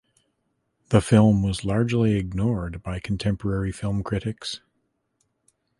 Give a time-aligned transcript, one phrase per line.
[0.89, 4.59] The film was largely ignored by contemporary film critics.